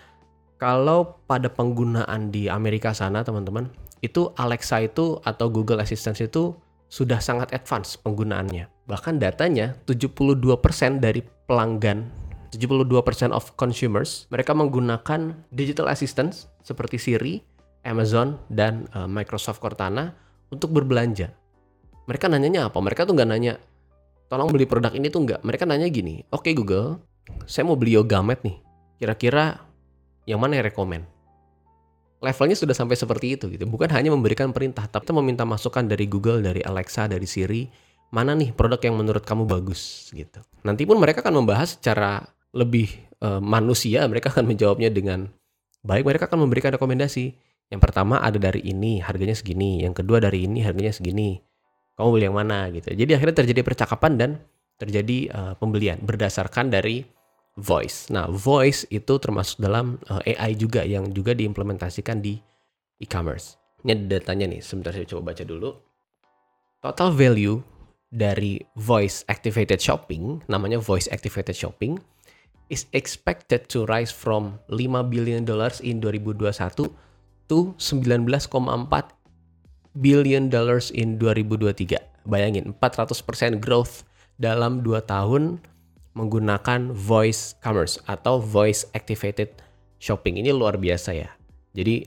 kalau 0.62 1.20
pada 1.28 1.52
penggunaan 1.52 2.30
di 2.30 2.48
Amerika 2.48 2.96
sana, 2.96 3.26
teman-teman, 3.26 3.68
itu 4.04 4.32
Alexa 4.36 4.84
itu 4.84 5.20
atau 5.24 5.48
Google 5.48 5.80
Assistant 5.80 6.20
itu 6.20 6.56
sudah 6.92 7.18
sangat 7.18 7.56
advance 7.56 7.98
penggunaannya. 7.98 8.70
Bahkan 8.86 9.18
datanya 9.18 9.74
72% 9.88 11.02
dari 11.02 11.24
pelanggan 11.50 12.24
72% 12.54 13.34
of 13.34 13.58
consumers 13.58 14.30
mereka 14.30 14.54
menggunakan 14.54 15.34
digital 15.50 15.90
assistants 15.90 16.46
seperti 16.62 17.02
Siri, 17.02 17.42
Amazon 17.82 18.38
dan 18.54 18.86
uh, 18.94 19.10
Microsoft 19.10 19.58
Cortana 19.58 20.14
untuk 20.54 20.70
berbelanja. 20.70 21.34
Mereka 22.06 22.30
nanyanya 22.30 22.70
apa? 22.70 22.78
Mereka 22.78 23.10
tuh 23.10 23.18
nggak 23.18 23.30
nanya, 23.34 23.58
tolong 24.30 24.54
beli 24.54 24.70
produk 24.70 24.94
ini 24.94 25.10
tuh 25.10 25.26
nggak. 25.26 25.42
Mereka 25.42 25.66
nanya 25.66 25.90
gini, 25.90 26.22
oke 26.30 26.46
okay, 26.46 26.54
Google, 26.54 27.02
saya 27.50 27.66
mau 27.66 27.74
beli 27.74 27.98
Yogamet 27.98 28.46
nih. 28.46 28.62
Kira-kira 29.02 29.66
yang 30.24 30.40
mana 30.40 30.60
yang 30.60 30.68
rekomend? 30.68 31.06
Levelnya 32.24 32.56
sudah 32.56 32.72
sampai 32.72 32.96
seperti 32.96 33.36
itu 33.36 33.52
gitu. 33.52 33.68
Bukan 33.68 33.92
hanya 33.92 34.08
memberikan 34.08 34.56
perintah, 34.56 34.88
tapi 34.88 35.12
meminta 35.12 35.44
masukan 35.44 35.84
dari 35.84 36.08
Google, 36.08 36.40
dari 36.40 36.64
Alexa, 36.64 37.12
dari 37.12 37.28
Siri, 37.28 37.68
mana 38.16 38.32
nih 38.32 38.56
produk 38.56 38.80
yang 38.80 38.96
menurut 38.96 39.28
kamu 39.28 39.44
bagus 39.44 40.08
gitu. 40.16 40.40
Nanti 40.64 40.88
pun 40.88 40.96
mereka 41.04 41.20
akan 41.20 41.44
membahas 41.44 41.76
secara 41.76 42.24
lebih 42.56 42.88
uh, 43.20 43.44
manusia, 43.44 44.08
mereka 44.08 44.32
akan 44.32 44.48
menjawabnya 44.48 44.88
dengan 44.88 45.28
baik. 45.84 46.08
Mereka 46.08 46.32
akan 46.32 46.48
memberikan 46.48 46.72
rekomendasi. 46.72 47.36
Yang 47.68 47.82
pertama 47.82 48.22
ada 48.24 48.40
dari 48.40 48.64
ini, 48.64 49.04
harganya 49.04 49.36
segini. 49.36 49.84
Yang 49.84 50.06
kedua 50.06 50.24
dari 50.24 50.48
ini, 50.48 50.64
harganya 50.64 50.96
segini. 50.96 51.44
Kamu 52.00 52.08
beli 52.14 52.32
yang 52.32 52.38
mana 52.38 52.72
gitu. 52.72 52.94
Jadi 52.94 53.12
akhirnya 53.20 53.36
terjadi 53.44 53.62
percakapan 53.66 54.12
dan 54.16 54.30
terjadi 54.80 55.18
uh, 55.34 55.54
pembelian 55.60 56.00
berdasarkan 56.00 56.72
dari 56.72 57.04
voice. 57.58 58.10
Nah, 58.10 58.30
voice 58.30 58.86
itu 58.90 59.14
termasuk 59.22 59.62
dalam 59.62 60.02
eh, 60.26 60.34
AI 60.38 60.58
juga 60.58 60.82
yang 60.82 61.14
juga 61.14 61.38
diimplementasikan 61.38 62.22
di 62.22 62.42
e-commerce. 62.98 63.58
Ini 63.84 64.08
datanya 64.08 64.48
nih, 64.48 64.62
sebentar 64.64 64.96
saya 64.96 65.06
coba 65.06 65.36
baca 65.36 65.44
dulu. 65.44 65.76
Total 66.80 67.10
value 67.12 67.60
dari 68.14 68.62
voice 68.80 69.28
activated 69.28 69.82
shopping, 69.82 70.40
namanya 70.48 70.80
voice 70.80 71.10
activated 71.12 71.58
shopping, 71.58 72.00
is 72.72 72.88
expected 72.96 73.68
to 73.68 73.84
rise 73.90 74.14
from 74.14 74.58
5 74.72 75.10
billion 75.12 75.44
dollars 75.44 75.84
in 75.84 76.00
2021 76.00 76.56
to 77.52 77.76
19,4 77.76 78.40
billion 80.00 80.44
dollars 80.48 80.90
in 80.96 81.20
2023. 81.20 82.00
Bayangin 82.24 82.72
400% 82.80 83.60
growth 83.60 84.08
dalam 84.40 84.80
2 84.80 85.04
tahun 85.04 85.60
menggunakan 86.14 86.94
voice 86.94 87.58
commerce 87.62 87.98
atau 88.06 88.38
voice 88.38 88.86
activated 88.94 89.50
shopping. 89.98 90.38
Ini 90.42 90.54
luar 90.54 90.78
biasa 90.78 91.14
ya. 91.14 91.30
Jadi 91.74 92.06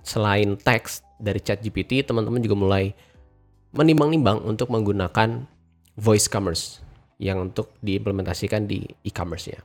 selain 0.00 0.56
teks 0.56 1.04
dari 1.20 1.40
ChatGPT, 1.40 2.04
teman-teman 2.04 2.40
juga 2.40 2.56
mulai 2.56 2.84
menimbang-nimbang 3.76 4.44
untuk 4.44 4.72
menggunakan 4.72 5.44
voice 5.96 6.26
commerce 6.28 6.80
yang 7.18 7.40
untuk 7.50 7.74
diimplementasikan 7.84 8.66
di 8.66 8.82
e-commerce 9.06 9.52
ya. 9.52 9.60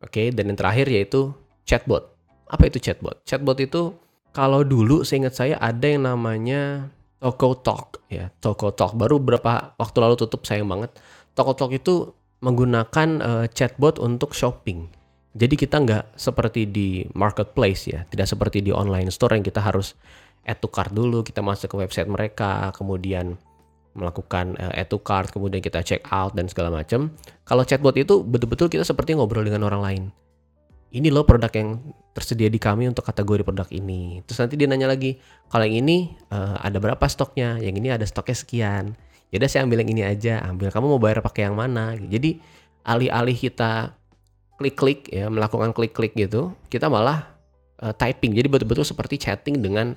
Oke, 0.00 0.32
dan 0.32 0.48
yang 0.48 0.58
terakhir 0.58 0.88
yaitu 0.88 1.34
chatbot. 1.68 2.16
Apa 2.48 2.72
itu 2.72 2.80
chatbot? 2.80 3.20
Chatbot 3.28 3.58
itu 3.60 3.94
kalau 4.32 4.64
dulu 4.64 5.04
seingat 5.04 5.36
saya 5.36 5.54
ada 5.60 5.84
yang 5.84 6.08
namanya 6.08 6.88
Toko 7.20 7.52
Talk 7.60 8.00
ya. 8.08 8.32
Toko 8.40 8.72
Talk 8.72 8.96
baru 8.96 9.20
berapa 9.20 9.76
waktu 9.76 9.96
lalu 10.00 10.16
tutup 10.16 10.48
sayang 10.48 10.66
banget. 10.66 10.96
Toko 11.36 11.52
Talk 11.52 11.76
itu 11.76 12.16
menggunakan 12.40 13.08
uh, 13.20 13.46
chatbot 13.52 14.00
untuk 14.00 14.32
shopping. 14.32 14.88
Jadi 15.30 15.54
kita 15.54 15.78
nggak 15.78 16.18
seperti 16.18 16.66
di 16.66 17.06
marketplace 17.14 17.86
ya, 17.86 18.02
tidak 18.10 18.26
seperti 18.26 18.66
di 18.66 18.74
online 18.74 19.14
store 19.14 19.38
yang 19.38 19.46
kita 19.46 19.62
harus 19.62 19.94
add 20.42 20.58
to 20.58 20.66
cart 20.66 20.90
dulu, 20.90 21.22
kita 21.22 21.38
masuk 21.44 21.70
ke 21.70 21.76
website 21.78 22.10
mereka, 22.10 22.74
kemudian 22.74 23.38
melakukan 23.94 24.58
uh, 24.58 24.74
add 24.74 24.90
to 24.90 24.98
cart, 24.98 25.30
kemudian 25.30 25.62
kita 25.62 25.84
check 25.86 26.02
out 26.10 26.34
dan 26.34 26.50
segala 26.50 26.74
macam. 26.74 27.14
Kalau 27.46 27.62
chatbot 27.62 27.94
itu 27.94 28.26
betul-betul 28.26 28.66
kita 28.66 28.82
seperti 28.82 29.14
ngobrol 29.14 29.46
dengan 29.46 29.68
orang 29.70 29.82
lain. 29.84 30.04
Ini 30.90 31.06
loh 31.14 31.22
produk 31.22 31.54
yang 31.54 31.78
tersedia 32.10 32.50
di 32.50 32.58
kami 32.58 32.90
untuk 32.90 33.06
kategori 33.06 33.46
produk 33.46 33.70
ini. 33.70 34.26
Terus 34.26 34.42
nanti 34.42 34.58
dia 34.58 34.66
nanya 34.66 34.90
lagi, 34.90 35.22
kalau 35.46 35.62
yang 35.62 35.86
ini 35.86 36.18
uh, 36.34 36.58
ada 36.58 36.82
berapa 36.82 37.06
stoknya? 37.06 37.62
Yang 37.62 37.74
ini 37.78 37.88
ada 37.94 38.02
stoknya 38.02 38.34
sekian 38.34 38.84
ya 39.30 39.38
udah 39.38 39.50
saya 39.50 39.66
ambil 39.66 39.82
yang 39.82 39.90
ini 39.94 40.02
aja. 40.04 40.42
Ambil. 40.44 40.70
Kamu 40.70 40.86
mau 40.90 41.00
bayar 41.00 41.22
pakai 41.22 41.46
yang 41.48 41.56
mana? 41.56 41.94
Jadi 41.96 42.42
alih-alih 42.86 43.36
kita 43.38 43.94
klik-klik 44.60 45.08
ya 45.08 45.32
melakukan 45.32 45.72
klik-klik 45.72 46.12
gitu 46.12 46.52
kita 46.68 46.92
malah 46.92 47.32
uh, 47.80 47.94
typing. 47.96 48.36
Jadi 48.36 48.46
betul-betul 48.50 48.84
seperti 48.84 49.16
chatting 49.16 49.62
dengan 49.62 49.96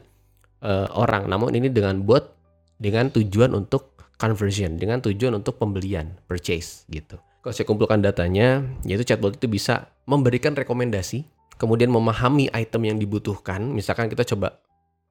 uh, 0.63 0.87
orang. 0.95 1.27
Namun 1.27 1.51
ini 1.57 1.67
dengan 1.67 1.99
bot 1.99 2.31
dengan 2.79 3.11
tujuan 3.11 3.51
untuk 3.53 3.93
conversion 4.17 4.79
dengan 4.79 5.03
tujuan 5.03 5.35
untuk 5.35 5.59
pembelian 5.59 6.15
purchase 6.29 6.87
gitu. 6.87 7.19
Kalau 7.43 7.51
saya 7.51 7.67
kumpulkan 7.67 7.99
datanya 7.99 8.63
yaitu 8.87 9.03
chatbot 9.03 9.35
itu 9.35 9.51
bisa 9.51 9.91
memberikan 10.07 10.55
rekomendasi 10.55 11.27
kemudian 11.59 11.91
memahami 11.91 12.47
item 12.55 12.87
yang 12.87 12.97
dibutuhkan. 12.99 13.59
Misalkan 13.67 14.07
kita 14.07 14.23
coba 14.23 14.63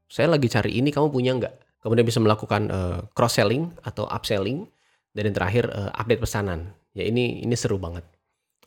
saya 0.09 0.33
lagi 0.33 0.49
cari 0.49 0.81
ini 0.81 0.89
kamu 0.93 1.13
punya 1.13 1.37
nggak 1.37 1.72
kemudian 1.83 2.07
bisa 2.07 2.23
melakukan 2.23 2.71
uh, 2.71 2.99
cross 3.13 3.37
selling 3.37 3.75
atau 3.83 4.07
upselling. 4.09 4.71
Dan 5.13 5.29
yang 5.29 5.37
terakhir 5.37 5.69
uh, 5.69 5.93
update 5.93 6.25
pesanan. 6.25 6.73
Ya 6.97 7.05
ini 7.05 7.45
ini 7.45 7.53
seru 7.53 7.77
banget. 7.77 8.07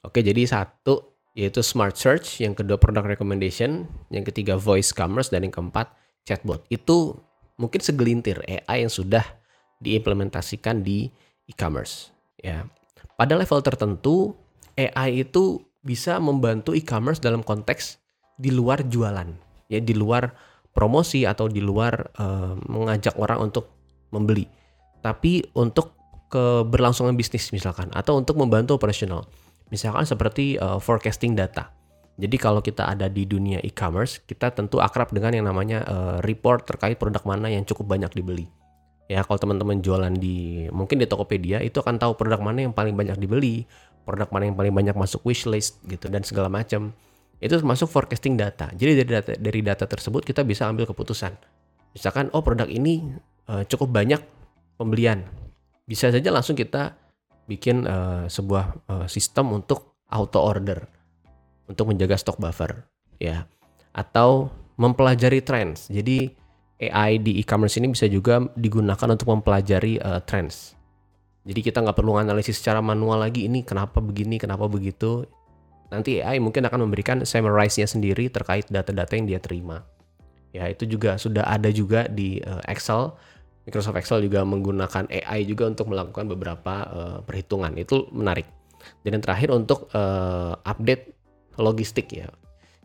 Oke 0.06 0.22
jadi 0.22 0.46
satu 0.46 1.18
yaitu 1.34 1.66
smart 1.66 1.98
search. 1.98 2.44
Yang 2.44 2.62
kedua 2.62 2.78
product 2.78 3.10
recommendation. 3.10 3.90
Yang 4.14 4.30
ketiga 4.30 4.54
voice 4.60 4.94
commerce. 4.94 5.34
Dan 5.34 5.50
yang 5.50 5.56
keempat 5.56 5.90
chatbot. 6.22 6.62
Itu 6.70 7.18
mungkin 7.58 7.82
segelintir 7.82 8.46
AI 8.46 8.86
yang 8.86 8.94
sudah 8.94 9.26
diimplementasikan 9.82 10.86
di 10.86 11.10
e-commerce. 11.50 12.14
Ya 12.38 12.70
pada 13.16 13.40
level 13.40 13.64
tertentu 13.64 14.36
AI 14.76 15.24
itu 15.24 15.64
bisa 15.80 16.20
membantu 16.20 16.76
e-commerce 16.76 17.24
dalam 17.24 17.42
konteks 17.42 17.98
di 18.36 18.52
luar 18.52 18.84
jualan. 18.84 19.32
Ya 19.72 19.80
di 19.80 19.96
luar 19.96 20.36
promosi 20.75 21.24
atau 21.24 21.48
di 21.48 21.63
luar 21.63 22.12
uh, 22.20 22.60
mengajak 22.67 23.15
orang 23.15 23.48
untuk 23.48 23.72
membeli, 24.12 24.44
tapi 25.00 25.39
untuk 25.55 25.96
keberlangsungan 26.27 27.15
bisnis 27.15 27.55
misalkan 27.55 27.88
atau 27.96 28.20
untuk 28.20 28.36
membantu 28.36 28.75
operasional. 28.75 29.24
Misalkan 29.72 30.03
seperti 30.03 30.60
uh, 30.60 30.77
forecasting 30.77 31.34
data. 31.34 31.72
Jadi 32.15 32.36
kalau 32.39 32.63
kita 32.63 32.91
ada 32.91 33.12
di 33.12 33.27
dunia 33.27 33.60
e-commerce, 33.63 34.24
kita 34.24 34.51
tentu 34.51 34.79
akrab 34.79 35.12
dengan 35.12 35.36
yang 35.36 35.48
namanya 35.51 35.84
uh, 35.84 36.17
report 36.24 36.63
terkait 36.63 36.96
produk 36.96 37.24
mana 37.27 37.51
yang 37.51 37.67
cukup 37.67 37.96
banyak 37.96 38.12
dibeli. 38.12 38.48
Ya, 39.12 39.22
kalau 39.22 39.38
teman-teman 39.38 39.84
jualan 39.84 40.13
di 40.15 40.65
mungkin 40.72 40.98
di 40.98 41.05
Tokopedia 41.05 41.62
itu 41.62 41.77
akan 41.77 42.00
tahu 42.01 42.15
produk 42.17 42.39
mana 42.41 42.65
yang 42.65 42.74
paling 42.74 42.96
banyak 42.96 43.20
dibeli, 43.20 43.67
produk 44.08 44.32
mana 44.32 44.50
yang 44.50 44.58
paling 44.58 44.74
banyak 44.74 44.96
masuk 44.96 45.22
wishlist 45.27 45.82
gitu 45.86 46.08
dan 46.08 46.24
segala 46.24 46.48
macam 46.48 46.96
itu 47.39 47.51
termasuk 47.51 47.92
forecasting 47.92 48.39
data. 48.39 48.72
Jadi 48.72 49.04
dari 49.04 49.12
data 49.12 49.32
dari 49.36 49.60
data 49.60 49.86
tersebut 49.86 50.24
kita 50.24 50.42
bisa 50.48 50.68
ambil 50.68 50.88
keputusan. 50.88 51.36
Misalkan 51.96 52.32
oh 52.32 52.44
produk 52.44 52.68
ini 52.68 53.15
uh, 53.51 53.63
cukup 53.68 53.92
banyak 53.92 54.22
pembelian. 54.80 55.24
Bisa 55.86 56.10
saja 56.10 56.30
langsung 56.32 56.56
kita 56.56 56.96
bikin 57.46 57.86
uh, 57.86 58.25
sebuah 58.25 58.65
uh, 58.89 59.08
sistem 59.08 59.54
untuk 59.54 60.00
auto 60.10 60.42
order 60.42 60.88
untuk 61.68 61.92
menjaga 61.92 62.15
stok 62.18 62.39
buffer 62.39 62.84
ya. 63.20 63.46
Atau 63.96 64.51
mempelajari 64.75 65.39
trends. 65.44 65.88
Jadi 65.88 66.27
AI 66.75 67.24
di 67.24 67.39
e-commerce 67.39 67.80
ini 67.80 67.96
bisa 67.96 68.08
juga 68.12 68.44
digunakan 68.60 69.08
untuk 69.08 69.32
mempelajari 69.32 70.00
uh, 70.04 70.20
trends. 70.24 70.75
Jadi 71.46 71.62
kita 71.62 71.80
nggak 71.80 71.96
perlu 71.96 72.18
analisis 72.18 72.58
secara 72.58 72.82
manual 72.82 73.22
lagi 73.22 73.46
ini 73.46 73.62
kenapa 73.62 74.01
begini, 74.01 74.42
kenapa 74.42 74.65
begitu 74.65 75.30
nanti 75.89 76.22
AI 76.22 76.42
mungkin 76.42 76.65
akan 76.65 76.89
memberikan 76.89 77.22
summarize-nya 77.22 77.86
sendiri 77.86 78.30
terkait 78.30 78.70
data-data 78.70 79.13
yang 79.13 79.27
dia 79.30 79.39
terima. 79.42 79.86
Ya, 80.56 80.72
itu 80.72 80.88
juga 80.88 81.20
sudah 81.20 81.44
ada 81.44 81.68
juga 81.70 82.08
di 82.08 82.39
uh, 82.39 82.63
Excel. 82.65 83.12
Microsoft 83.68 83.98
Excel 83.98 84.24
juga 84.24 84.46
menggunakan 84.46 85.10
AI 85.10 85.44
juga 85.44 85.68
untuk 85.68 85.92
melakukan 85.92 86.32
beberapa 86.32 86.75
uh, 86.88 87.18
perhitungan. 87.25 87.75
Itu 87.75 88.08
menarik. 88.15 88.48
Dan 89.04 89.20
yang 89.20 89.24
terakhir 89.25 89.50
untuk 89.51 89.92
uh, 89.92 90.56
update 90.63 91.12
logistik 91.60 92.08
ya. 92.13 92.30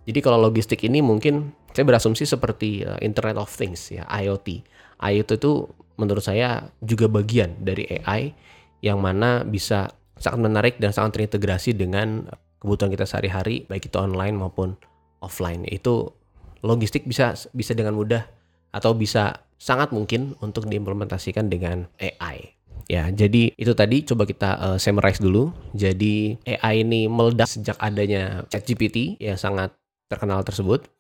Jadi 0.09 0.19
kalau 0.25 0.41
logistik 0.41 0.83
ini 0.83 1.05
mungkin 1.05 1.53
saya 1.71 1.87
berasumsi 1.87 2.27
seperti 2.27 2.83
Internet 3.05 3.39
of 3.39 3.53
Things 3.53 3.93
ya, 3.95 4.03
IoT. 4.09 4.65
IoT 4.99 5.31
itu 5.39 5.71
menurut 6.01 6.25
saya 6.25 6.73
juga 6.83 7.07
bagian 7.07 7.61
dari 7.61 7.85
AI 7.87 8.33
yang 8.81 8.99
mana 8.99 9.45
bisa 9.45 9.93
sangat 10.17 10.41
menarik 10.41 10.75
dan 10.81 10.93
sangat 10.93 11.21
terintegrasi 11.21 11.77
dengan 11.77 12.29
kebutuhan 12.61 12.93
kita 12.93 13.09
sehari-hari 13.09 13.65
baik 13.67 13.89
itu 13.89 13.97
online 13.97 14.37
maupun 14.37 14.77
offline 15.25 15.65
itu 15.69 16.13
logistik 16.61 17.09
bisa 17.09 17.33
bisa 17.57 17.73
dengan 17.73 17.97
mudah 17.97 18.25
atau 18.71 18.93
bisa 18.93 19.43
sangat 19.61 19.93
mungkin 19.93 20.37
untuk 20.41 20.69
diimplementasikan 20.69 21.49
dengan 21.53 21.89
AI. 22.01 22.57
Ya, 22.91 23.07
jadi 23.07 23.55
itu 23.55 23.71
tadi 23.77 24.03
coba 24.03 24.27
kita 24.27 24.51
uh, 24.59 24.79
summarize 24.81 25.23
dulu. 25.23 25.55
Jadi 25.79 26.35
AI 26.43 26.83
ini 26.83 27.07
meledak 27.07 27.47
sejak 27.47 27.79
adanya 27.79 28.43
ChatGPT 28.51 29.21
yang 29.23 29.39
sangat 29.39 29.71
terkenal 30.11 30.43
tersebut 30.43 30.91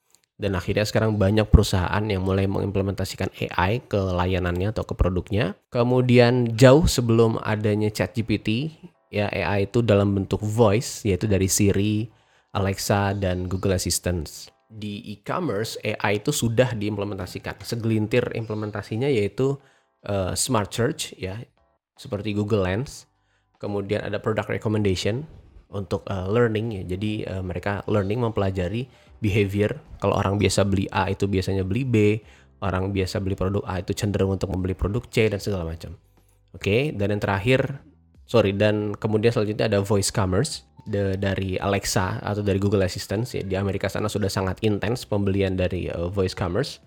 dan 0.40 0.54
akhirnya 0.54 0.86
sekarang 0.86 1.18
banyak 1.20 1.50
perusahaan 1.50 2.00
yang 2.06 2.24
mulai 2.24 2.46
mengimplementasikan 2.46 3.28
AI 3.36 3.84
ke 3.84 3.98
layanannya 3.98 4.70
atau 4.70 4.88
ke 4.88 4.94
produknya. 4.94 5.58
Kemudian 5.68 6.56
jauh 6.56 6.86
sebelum 6.88 7.36
adanya 7.42 7.90
ChatGPT, 7.90 8.72
ya 9.10 9.26
AI 9.28 9.66
itu 9.66 9.82
dalam 9.82 10.14
bentuk 10.14 10.40
voice 10.40 11.02
yaitu 11.04 11.26
dari 11.26 11.50
Siri, 11.50 12.06
Alexa 12.54 13.12
dan 13.18 13.50
Google 13.50 13.76
Assistant. 13.76 14.26
Di 14.70 15.02
e-commerce 15.18 15.74
AI 15.82 16.22
itu 16.22 16.30
sudah 16.30 16.78
diimplementasikan. 16.78 17.58
Segelintir 17.60 18.30
implementasinya 18.38 19.10
yaitu 19.10 19.58
uh, 20.06 20.32
Smart 20.38 20.70
Search 20.70 21.12
ya, 21.18 21.42
seperti 21.98 22.32
Google 22.32 22.64
Lens. 22.64 23.10
Kemudian 23.60 24.06
ada 24.06 24.22
product 24.22 24.48
recommendation 24.48 25.26
untuk 25.74 26.06
uh, 26.06 26.30
learning 26.30 26.80
ya. 26.80 26.82
Jadi 26.96 27.26
uh, 27.26 27.42
mereka 27.42 27.82
learning 27.90 28.22
mempelajari 28.22 28.86
behavior. 29.18 29.78
Kalau 29.98 30.16
orang 30.16 30.38
biasa 30.38 30.64
beli 30.64 30.86
A 30.94 31.10
itu 31.10 31.26
biasanya 31.26 31.66
beli 31.66 31.82
B, 31.82 31.96
orang 32.62 32.94
biasa 32.94 33.20
beli 33.20 33.36
produk 33.36 33.66
A 33.66 33.82
itu 33.82 33.92
cenderung 33.92 34.38
untuk 34.38 34.48
membeli 34.48 34.72
produk 34.72 35.04
C 35.10 35.28
dan 35.28 35.42
segala 35.42 35.66
macam. 35.68 35.98
Oke, 36.50 36.66
okay? 36.66 36.82
dan 36.90 37.14
yang 37.14 37.22
terakhir, 37.22 37.78
sorry, 38.30 38.54
dan 38.54 38.94
kemudian 38.94 39.34
selanjutnya 39.34 39.66
ada 39.66 39.82
voice 39.82 40.14
commerce 40.14 40.62
de, 40.86 41.18
dari 41.18 41.58
Alexa 41.58 42.22
atau 42.22 42.46
dari 42.46 42.62
Google 42.62 42.86
Assistant. 42.86 43.26
Ya, 43.34 43.42
di 43.42 43.58
Amerika 43.58 43.90
sana 43.90 44.06
sudah 44.06 44.30
sangat 44.30 44.62
intens 44.62 45.02
pembelian 45.02 45.58
dari 45.58 45.90
uh, 45.90 46.06
voice 46.06 46.38
commerce. 46.38 46.78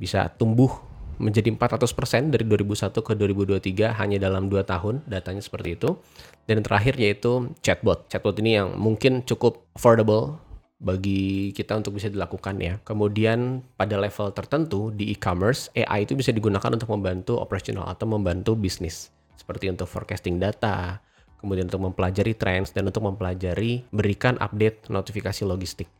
Bisa 0.00 0.32
tumbuh 0.40 0.72
menjadi 1.20 1.52
400% 1.54 2.34
dari 2.34 2.42
2001 2.48 2.90
ke 2.90 3.12
2023 3.14 4.00
hanya 4.00 4.18
dalam 4.18 4.50
2 4.50 4.64
tahun, 4.66 5.04
datanya 5.06 5.44
seperti 5.44 5.76
itu. 5.76 6.00
Dan 6.48 6.64
terakhir 6.64 6.96
yaitu 6.96 7.52
chatbot. 7.60 8.08
Chatbot 8.08 8.34
ini 8.40 8.56
yang 8.58 8.74
mungkin 8.80 9.22
cukup 9.22 9.68
affordable 9.76 10.40
bagi 10.82 11.54
kita 11.54 11.78
untuk 11.78 12.00
bisa 12.00 12.10
dilakukan 12.10 12.58
ya. 12.58 12.80
Kemudian 12.82 13.62
pada 13.78 14.00
level 14.00 14.34
tertentu 14.34 14.90
di 14.90 15.14
e-commerce, 15.14 15.70
AI 15.76 16.08
itu 16.08 16.18
bisa 16.18 16.34
digunakan 16.34 16.72
untuk 16.72 16.90
membantu 16.90 17.38
operasional 17.38 17.86
atau 17.86 18.10
membantu 18.10 18.58
bisnis. 18.58 19.14
Seperti 19.34 19.68
untuk 19.68 19.90
forecasting 19.90 20.40
data, 20.40 21.02
kemudian 21.44 21.68
untuk 21.68 21.84
mempelajari 21.84 22.32
trends 22.32 22.72
dan 22.72 22.88
untuk 22.88 23.04
mempelajari 23.04 23.84
berikan 23.92 24.40
update 24.40 24.88
notifikasi 24.88 25.44
logistik 25.44 25.92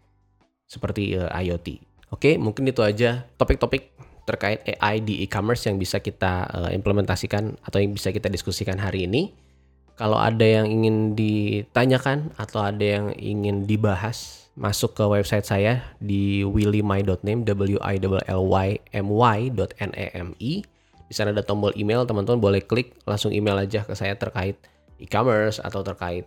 seperti 0.65 1.21
uh, 1.21 1.29
IoT. 1.29 1.85
Oke, 2.09 2.41
mungkin 2.41 2.65
itu 2.65 2.81
aja 2.81 3.29
topik-topik 3.37 3.93
terkait 4.25 4.65
AI 4.81 5.05
di 5.05 5.21
e-commerce 5.21 5.69
yang 5.69 5.77
bisa 5.77 6.01
kita 6.01 6.49
uh, 6.49 6.71
implementasikan 6.73 7.61
atau 7.61 7.77
yang 7.77 7.93
bisa 7.93 8.09
kita 8.09 8.33
diskusikan 8.33 8.81
hari 8.81 9.05
ini. 9.05 9.37
Kalau 9.95 10.19
ada 10.19 10.43
yang 10.43 10.67
ingin 10.67 11.15
ditanyakan 11.15 12.35
atau 12.35 12.67
ada 12.67 12.83
yang 12.83 13.15
ingin 13.15 13.69
dibahas 13.69 14.49
masuk 14.59 14.95
ke 14.99 15.05
website 15.07 15.47
saya 15.47 15.87
di 16.03 16.43
willymai.name 16.43 17.47
w 17.47 17.79
i 17.79 17.97
l 18.03 18.19
l 18.19 18.45
y 18.51 18.69
m 18.91 19.07
y.name. 19.13 20.74
Di 21.09 21.15
sana 21.15 21.37
ada 21.37 21.45
tombol 21.45 21.75
email, 21.77 22.09
teman-teman 22.09 22.41
boleh 22.41 22.63
klik 22.65 22.97
langsung 23.05 23.31
email 23.31 23.61
aja 23.61 23.85
ke 23.85 23.93
saya 23.93 24.17
terkait 24.17 24.57
e-commerce 24.97 25.61
atau 25.61 25.85
terkait 25.85 26.25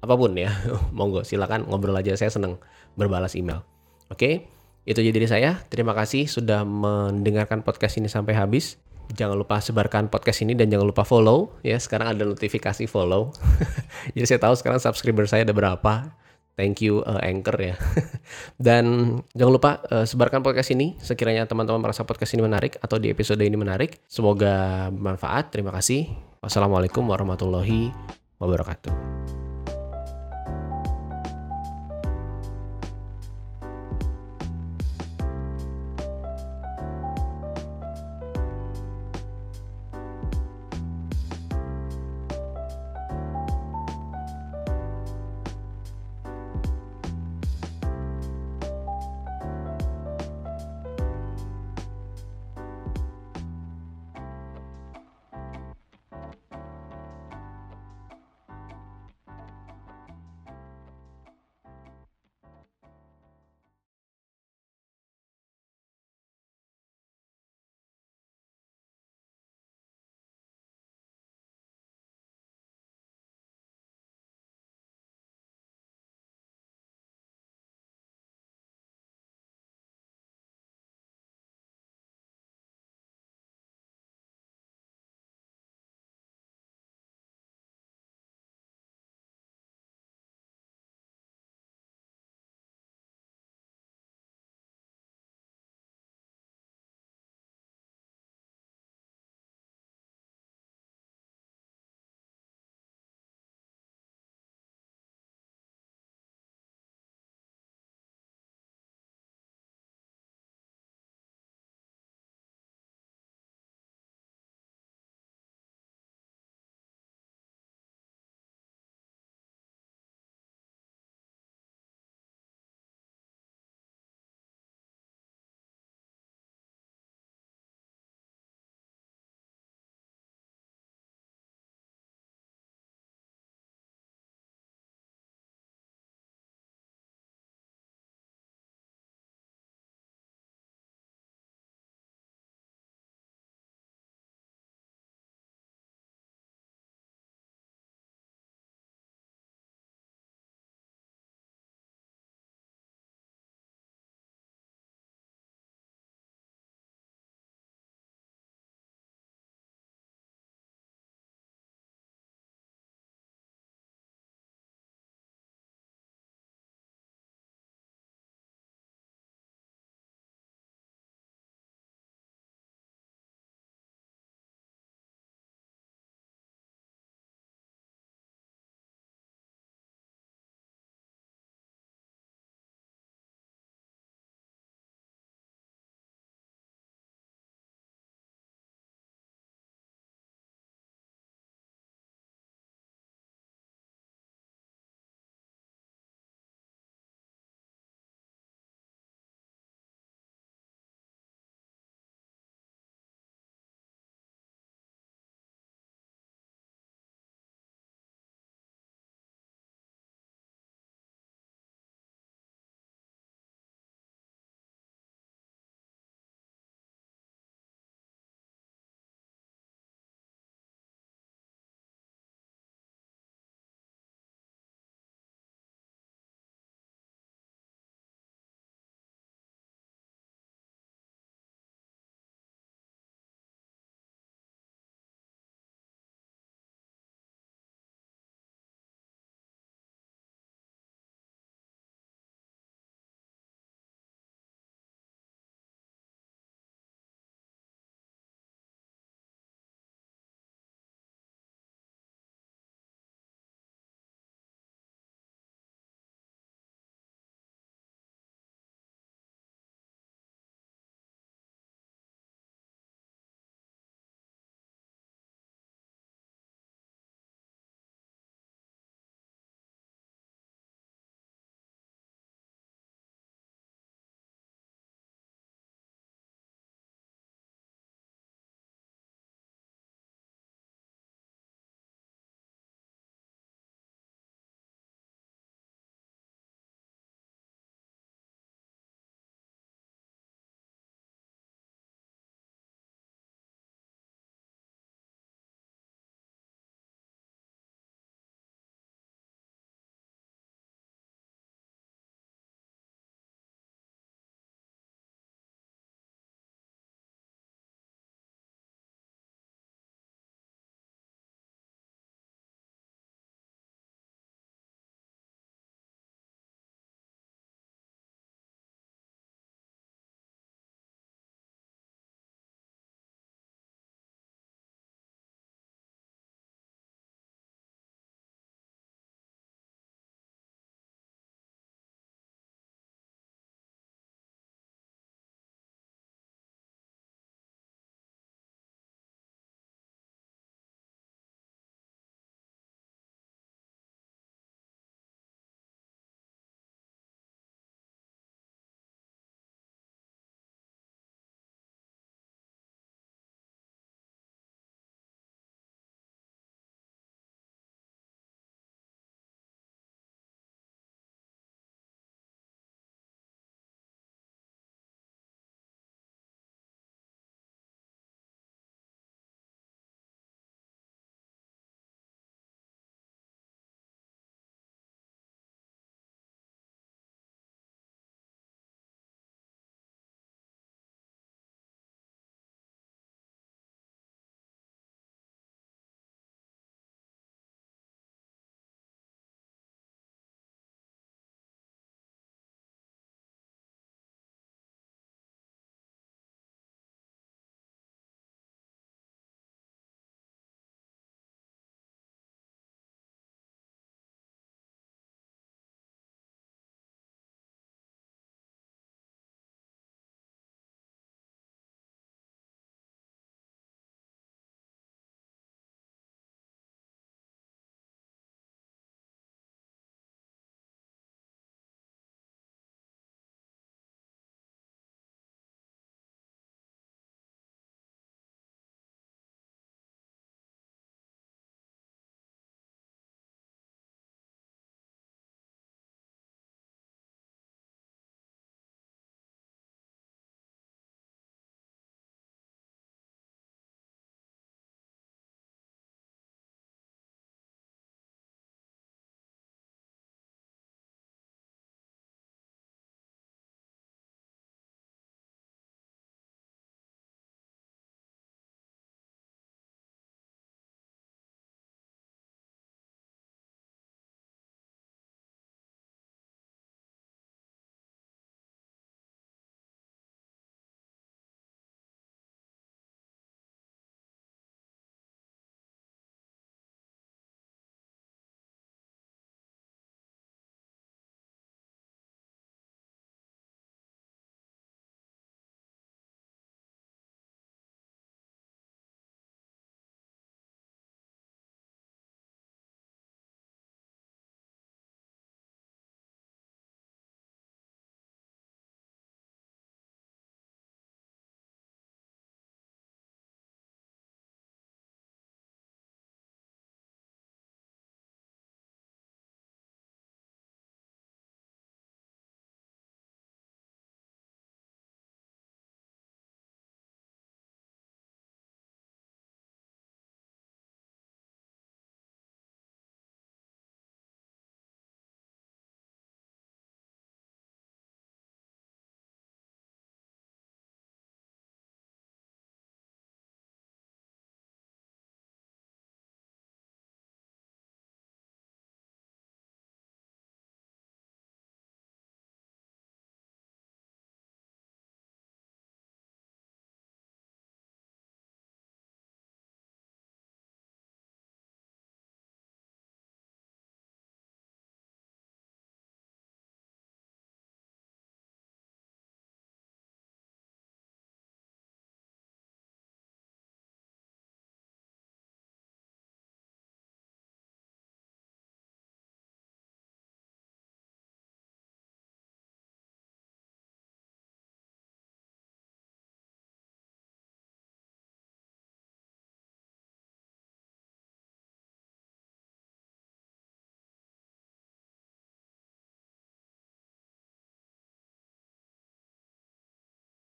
apa 0.00 0.14
pun 0.16 0.32
ya. 0.36 0.52
Monggo 0.96 1.24
silakan 1.24 1.68
ngobrol 1.68 1.96
aja, 1.96 2.16
saya 2.16 2.32
seneng 2.32 2.60
berbalas 2.96 3.36
email. 3.36 3.64
Oke, 4.08 4.48
itu 4.84 5.00
jadi 5.00 5.16
dari 5.16 5.28
saya. 5.28 5.50
Terima 5.68 5.96
kasih 5.96 6.28
sudah 6.28 6.64
mendengarkan 6.64 7.64
podcast 7.64 7.96
ini 8.00 8.08
sampai 8.08 8.36
habis. 8.36 8.80
Jangan 9.12 9.36
lupa 9.36 9.60
sebarkan 9.60 10.08
podcast 10.08 10.40
ini 10.40 10.56
dan 10.56 10.72
jangan 10.72 10.88
lupa 10.88 11.04
follow 11.04 11.52
ya. 11.60 11.76
Sekarang 11.76 12.16
ada 12.16 12.24
notifikasi 12.24 12.88
follow. 12.88 13.32
jadi 14.16 14.24
saya 14.24 14.40
tahu 14.40 14.54
sekarang 14.56 14.80
subscriber 14.80 15.28
saya 15.28 15.44
ada 15.44 15.52
berapa 15.52 16.23
Thank 16.54 16.86
you 16.86 17.02
uh, 17.02 17.18
Anchor 17.18 17.58
ya. 17.58 17.76
Dan 18.66 19.18
jangan 19.34 19.52
lupa 19.52 19.70
uh, 19.90 20.06
sebarkan 20.06 20.46
podcast 20.46 20.70
ini 20.70 20.94
sekiranya 21.02 21.50
teman-teman 21.50 21.82
merasa 21.82 22.06
podcast 22.06 22.34
ini 22.38 22.46
menarik 22.46 22.78
atau 22.78 22.98
di 22.98 23.10
episode 23.10 23.42
ini 23.42 23.58
menarik. 23.58 24.02
Semoga 24.06 24.88
bermanfaat. 24.94 25.50
Terima 25.50 25.74
kasih. 25.74 26.14
Wassalamualaikum 26.38 27.02
warahmatullahi 27.02 27.90
wabarakatuh. 28.38 29.43